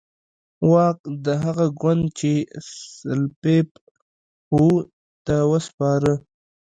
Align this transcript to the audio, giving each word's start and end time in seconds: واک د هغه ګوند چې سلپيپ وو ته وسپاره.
واک 0.71 0.99
د 1.25 1.27
هغه 1.43 1.65
ګوند 1.81 2.03
چې 2.19 2.31
سلپيپ 3.01 3.69
وو 4.55 4.71
ته 5.25 5.35
وسپاره. 5.51 6.11